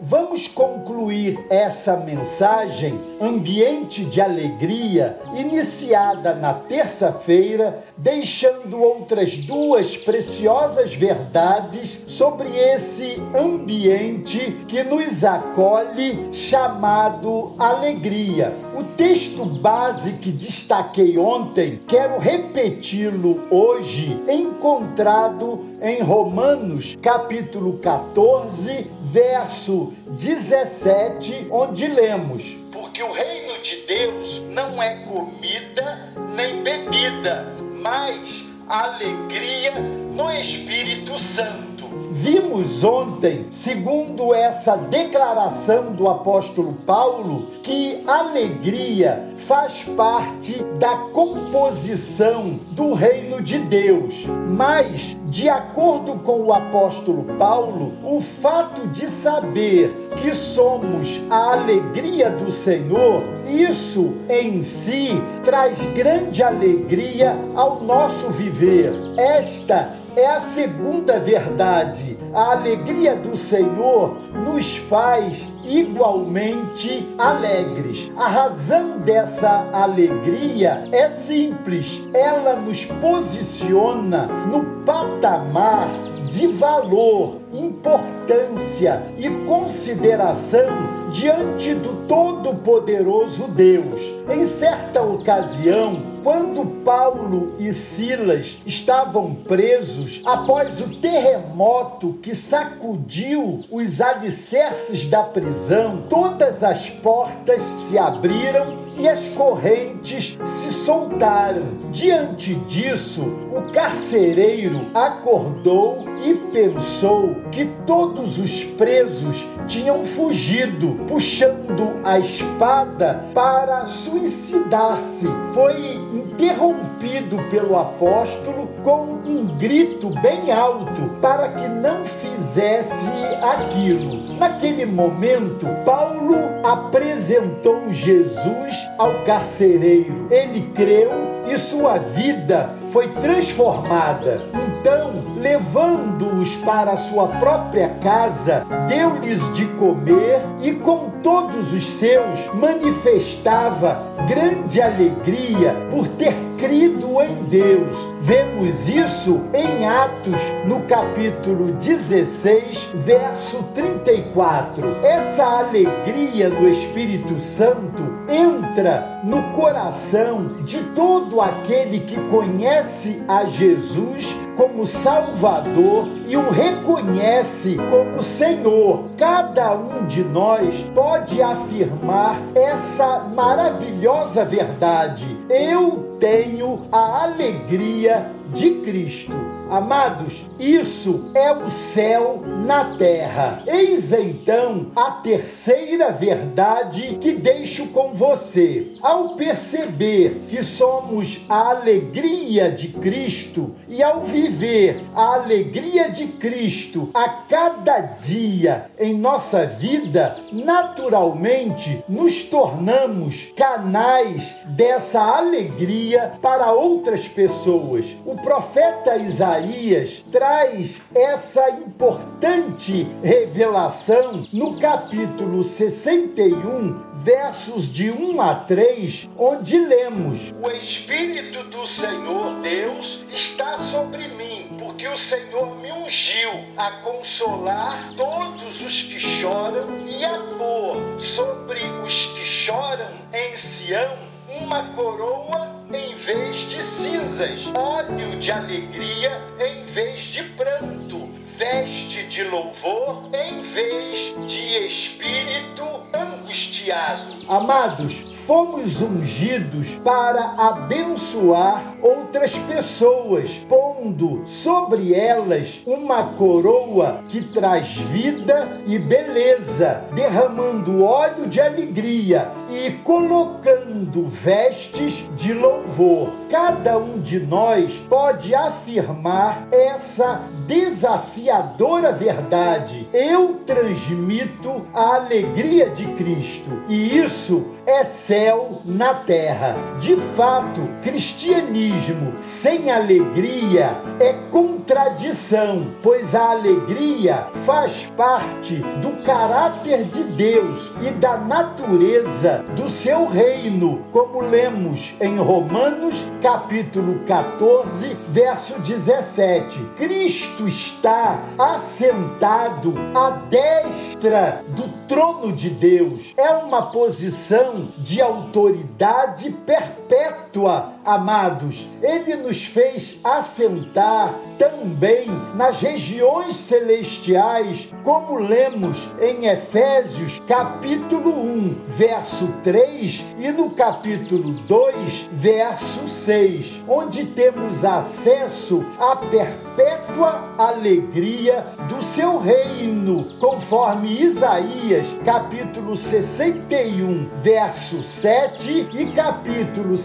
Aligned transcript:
Vamos 0.00 0.48
concluir 0.48 1.38
essa 1.48 1.96
mensagem, 1.96 3.00
Ambiente 3.20 4.04
de 4.04 4.20
Alegria, 4.20 5.20
iniciada 5.36 6.34
na 6.34 6.52
terça-feira, 6.52 7.84
deixando 7.96 8.80
outras 8.82 9.36
duas 9.36 9.96
preciosas 9.96 10.94
verdades 10.94 12.04
sobre 12.08 12.48
esse 12.48 13.22
ambiente 13.34 14.64
que 14.66 14.82
nos 14.82 15.22
acolhe, 15.22 16.28
chamado 16.32 17.54
alegria. 17.56 18.52
O 18.76 18.82
texto 18.82 19.44
base 19.44 20.14
que 20.14 20.32
destaquei 20.32 21.16
ontem, 21.16 21.80
quero 21.86 22.18
repeti-lo 22.18 23.42
hoje, 23.48 24.20
encontrado 24.28 25.66
em 25.80 26.02
Romanos, 26.02 26.98
capítulo 27.00 27.74
14, 27.74 28.90
verso 29.02 29.83
17, 30.08 31.48
onde 31.50 31.86
lemos: 31.86 32.56
Porque 32.72 33.02
o 33.02 33.12
reino 33.12 33.58
de 33.62 33.76
Deus 33.86 34.42
não 34.48 34.82
é 34.82 34.94
comida 35.06 36.12
nem 36.34 36.62
bebida, 36.62 37.54
mas 37.80 38.46
alegria 38.68 39.72
no 40.14 40.30
Espírito 40.30 41.18
Santo 41.18 41.73
Vimos 42.10 42.84
ontem, 42.84 43.46
segundo 43.50 44.32
essa 44.34 44.76
declaração 44.76 45.92
do 45.92 46.08
apóstolo 46.08 46.72
Paulo, 46.86 47.46
que 47.62 48.02
alegria 48.06 49.34
faz 49.38 49.84
parte 49.84 50.62
da 50.78 50.96
composição 51.12 52.58
do 52.70 52.92
reino 52.92 53.42
de 53.42 53.58
Deus. 53.58 54.24
Mas, 54.48 55.16
de 55.24 55.48
acordo 55.48 56.14
com 56.20 56.40
o 56.42 56.52
apóstolo 56.52 57.24
Paulo, 57.38 57.92
o 58.02 58.20
fato 58.20 58.86
de 58.88 59.08
saber 59.08 59.90
que 60.22 60.32
somos 60.32 61.20
a 61.28 61.52
alegria 61.52 62.30
do 62.30 62.50
Senhor, 62.50 63.22
isso 63.46 64.14
em 64.28 64.62
si 64.62 65.20
traz 65.42 65.78
grande 65.92 66.42
alegria 66.42 67.36
ao 67.54 67.82
nosso 67.82 68.30
viver. 68.30 68.92
Esta 69.18 70.03
é 70.16 70.26
a 70.26 70.40
segunda 70.40 71.18
verdade. 71.18 72.16
A 72.32 72.52
alegria 72.52 73.14
do 73.16 73.36
Senhor 73.36 74.16
nos 74.32 74.76
faz 74.76 75.46
igualmente 75.64 77.14
alegres. 77.18 78.12
A 78.16 78.28
razão 78.28 78.98
dessa 79.00 79.68
alegria 79.72 80.88
é 80.92 81.08
simples, 81.08 82.10
ela 82.12 82.56
nos 82.56 82.84
posiciona 82.84 84.26
no 84.46 84.84
patamar 84.84 85.88
de 86.28 86.46
valor, 86.48 87.40
importância 87.52 89.02
e 89.18 89.28
consideração 89.46 91.03
diante 91.14 91.72
do 91.74 92.04
Todo-Poderoso 92.08 93.46
Deus. 93.46 94.00
Em 94.28 94.44
certa 94.44 95.00
ocasião, 95.00 96.12
quando 96.24 96.66
Paulo 96.84 97.54
e 97.56 97.72
Silas 97.72 98.58
estavam 98.66 99.32
presos 99.32 100.20
após 100.26 100.80
o 100.80 100.88
terremoto 100.96 102.18
que 102.20 102.34
sacudiu 102.34 103.64
os 103.70 104.00
alicerces 104.00 105.06
da 105.06 105.22
prisão, 105.22 106.02
todas 106.10 106.64
as 106.64 106.90
portas 106.90 107.62
se 107.62 107.96
abriram 107.96 108.82
e 108.98 109.08
as 109.08 109.28
correntes 109.28 110.36
se 110.44 110.72
soltaram. 110.72 111.62
Diante 111.92 112.56
disso, 112.66 113.22
o 113.52 113.70
carcereiro 113.70 114.86
acordou 114.92 116.13
e 116.24 116.34
pensou 116.52 117.34
que 117.52 117.66
todos 117.86 118.38
os 118.38 118.64
presos 118.64 119.46
tinham 119.66 120.04
fugido, 120.04 121.04
puxando 121.06 122.00
a 122.02 122.18
espada 122.18 123.24
para 123.34 123.86
suicidar-se. 123.86 125.28
Foi 125.52 125.94
interrompido 126.14 127.36
pelo 127.50 127.78
apóstolo 127.78 128.68
com 128.82 129.20
um 129.24 129.46
grito 129.58 130.08
bem 130.20 130.50
alto 130.50 131.02
para 131.20 131.48
que 131.48 131.68
não 131.68 132.04
fizesse 132.04 133.10
aquilo. 133.42 134.34
Naquele 134.38 134.86
momento, 134.86 135.66
Paulo 135.84 136.36
apresentou 136.62 137.92
Jesus 137.92 138.90
ao 138.98 139.22
carcereiro. 139.24 140.26
Ele 140.30 140.72
creu 140.74 141.10
e 141.46 141.58
sua 141.58 141.98
vida 141.98 142.70
foi 142.90 143.08
transformada. 143.08 144.42
Então, 144.86 145.24
levando-os 145.38 146.56
para 146.56 146.94
sua 146.98 147.26
própria 147.26 147.88
casa, 148.02 148.66
deu-lhes 148.86 149.50
de 149.54 149.64
comer 149.64 150.42
e 150.60 150.72
com 150.72 151.08
todos 151.22 151.72
os 151.72 151.90
seus 151.90 152.52
manifestava 152.52 154.04
grande 154.28 154.82
alegria 154.82 155.74
por 155.90 156.06
ter 156.06 156.34
crido 156.58 157.18
em 157.22 157.44
Deus. 157.44 157.96
Vemos 158.20 158.86
isso 158.86 159.40
em 159.54 159.86
Atos, 159.86 160.40
no 160.66 160.82
capítulo 160.82 161.72
16, 161.72 162.90
verso 162.94 163.62
34. 163.74 164.96
Essa 165.02 165.44
alegria 165.60 166.50
do 166.50 166.68
Espírito 166.68 167.40
Santo 167.40 168.02
entra 168.28 169.20
no 169.24 169.44
coração 169.52 170.58
de 170.58 170.78
todo 170.94 171.40
aquele 171.40 172.00
que 172.00 172.20
conhece 172.28 173.22
a 173.26 173.46
Jesus 173.46 174.43
como 174.56 174.86
Salvador 174.86 176.08
e 176.26 176.36
o 176.36 176.50
reconhece 176.50 177.76
como 177.90 178.22
Senhor. 178.22 179.10
Cada 179.16 179.74
um 179.74 180.06
de 180.06 180.22
nós 180.24 180.82
pode 180.94 181.42
afirmar 181.42 182.40
essa 182.54 183.20
maravilhosa 183.34 184.44
verdade. 184.44 185.38
Eu 185.48 186.16
tenho 186.18 186.86
a 186.90 187.24
alegria 187.24 188.30
de 188.52 188.72
Cristo. 188.72 189.53
Amados, 189.70 190.42
isso 190.58 191.30
é 191.34 191.50
o 191.50 191.68
céu 191.68 192.42
na 192.44 192.96
terra. 192.96 193.62
Eis 193.66 194.12
então 194.12 194.86
a 194.94 195.10
terceira 195.10 196.12
verdade 196.12 197.18
que 197.20 197.32
deixo 197.32 197.88
com 197.88 198.12
você. 198.12 198.92
Ao 199.00 199.30
perceber 199.30 200.42
que 200.48 200.62
somos 200.62 201.40
a 201.48 201.70
alegria 201.70 202.70
de 202.70 202.88
Cristo 202.88 203.74
e 203.88 204.02
ao 204.02 204.20
viver 204.20 205.00
a 205.14 205.34
alegria 205.34 206.10
de 206.10 206.26
Cristo 206.26 207.08
a 207.14 207.28
cada 207.28 208.00
dia 208.00 208.90
em 208.98 209.16
nossa 209.16 209.64
vida, 209.66 210.36
naturalmente 210.52 212.04
nos 212.08 212.44
tornamos 212.44 213.52
canais 213.56 214.56
dessa 214.76 215.20
alegria 215.20 216.34
para 216.42 216.72
outras 216.72 217.26
pessoas. 217.26 218.06
O 218.26 218.36
profeta 218.36 219.16
Isaías 219.16 219.53
Isaías 219.54 220.24
traz 220.32 221.00
essa 221.14 221.70
importante 221.70 223.06
revelação 223.22 224.46
no 224.52 224.80
capítulo 224.80 225.62
61, 225.62 227.22
versos 227.22 227.92
de 227.92 228.10
1 228.10 228.40
a 228.40 228.54
3, 228.54 229.30
onde 229.38 229.78
lemos: 229.78 230.52
O 230.60 230.68
Espírito 230.70 231.62
do 231.64 231.86
Senhor 231.86 232.60
Deus 232.62 233.24
está 233.30 233.78
sobre 233.78 234.26
mim, 234.28 234.76
porque 234.76 235.06
o 235.06 235.16
Senhor 235.16 235.76
me 235.80 235.92
ungiu 235.92 236.50
a 236.76 236.90
consolar 237.02 238.12
todos 238.16 238.80
os 238.80 239.02
que 239.04 239.20
choram 239.20 240.04
e 240.08 240.24
a 240.24 240.38
pôr 240.58 241.20
sobre 241.20 241.80
os 242.04 242.26
que 242.26 242.44
choram 242.44 243.10
em 243.32 243.56
Sião 243.56 244.33
uma 244.48 244.82
coroa 244.94 245.84
em 245.92 246.14
vez 246.16 246.58
de 246.68 246.82
cinzas, 246.82 247.66
óleo 247.74 248.38
de 248.38 248.50
alegria 248.50 249.40
em 249.60 249.84
vez 249.86 250.20
de 250.20 250.42
pranto, 250.42 251.30
veste 251.56 252.26
de 252.26 252.44
louvor 252.44 253.28
em 253.32 253.60
vez 253.62 254.34
de 254.46 254.86
espírito 254.86 255.84
angustiado. 256.12 257.34
Amados, 257.48 258.33
fomos 258.46 259.00
ungidos 259.00 259.98
para 260.04 260.54
abençoar 260.58 261.94
outras 262.02 262.56
pessoas, 262.56 263.54
pondo 263.66 264.42
sobre 264.44 265.14
elas 265.14 265.80
uma 265.86 266.24
coroa 266.34 267.20
que 267.28 267.42
traz 267.42 267.96
vida 267.96 268.82
e 268.86 268.98
beleza, 268.98 270.04
derramando 270.14 271.02
óleo 271.02 271.46
de 271.48 271.60
alegria 271.60 272.50
e 272.70 272.90
colocando 273.02 274.26
vestes 274.26 275.28
de 275.36 275.54
louvor. 275.54 276.28
Cada 276.50 276.98
um 276.98 277.18
de 277.20 277.40
nós 277.40 277.94
pode 278.08 278.54
afirmar 278.54 279.66
essa 279.72 280.42
desafiadora 280.66 282.12
verdade. 282.12 283.08
Eu 283.12 283.60
transmito 283.66 284.86
a 284.92 285.16
alegria 285.16 285.88
de 285.88 286.04
Cristo 286.14 286.82
e 286.88 287.18
isso 287.18 287.74
é 287.86 288.04
céu 288.04 288.80
na 288.84 289.14
terra. 289.14 289.76
De 289.98 290.16
fato, 290.16 290.80
cristianismo 291.02 292.36
sem 292.40 292.90
alegria 292.90 293.96
é 294.20 294.32
contradição, 294.50 295.94
pois 296.02 296.34
a 296.34 296.50
alegria 296.50 297.48
faz 297.64 298.12
parte 298.16 298.76
do 299.00 299.22
caráter 299.22 300.04
de 300.04 300.22
Deus 300.24 300.92
e 301.02 301.10
da 301.12 301.36
natureza 301.36 302.64
do 302.76 302.88
seu 302.88 303.26
reino, 303.26 304.04
como 304.12 304.40
lemos 304.40 305.14
em 305.20 305.36
Romanos 305.36 306.24
capítulo 306.42 307.24
14, 307.24 308.16
verso 308.28 308.80
17. 308.80 309.78
Cristo 309.96 310.68
está 310.68 311.42
assentado 311.58 312.94
à 313.14 313.30
destra 313.30 314.62
do 314.68 314.88
trono 315.06 315.52
de 315.52 315.70
Deus. 315.70 316.32
É 316.36 316.50
uma 316.50 316.90
posição 316.90 317.83
de 317.98 318.20
autoridade 318.20 319.50
perpétua, 319.66 320.93
amados. 321.04 321.88
Ele 322.02 322.36
nos 322.36 322.64
fez 322.64 323.20
assentar 323.22 324.34
também 324.58 325.28
nas 325.54 325.80
regiões 325.80 326.56
celestiais, 326.56 327.90
como 328.02 328.38
lemos 328.38 329.08
em 329.20 329.46
Efésios 329.46 330.40
capítulo 330.46 331.30
1, 331.30 331.84
verso 331.88 332.48
3 332.62 333.24
e 333.38 333.50
no 333.50 333.70
capítulo 333.70 334.52
2, 334.66 335.30
verso 335.32 336.08
6, 336.08 336.84
onde 336.88 337.26
temos 337.26 337.84
acesso 337.84 338.84
à 338.98 339.16
perpétua 339.16 340.54
alegria 340.56 341.66
do 341.88 342.02
seu 342.02 342.38
reino, 342.38 343.36
conforme 343.40 344.22
Isaías 344.22 345.06
capítulo 345.24 345.96
61, 345.96 347.28
verso 347.42 348.02
7 348.02 348.88
e 348.92 349.06
capítulo 349.12 349.96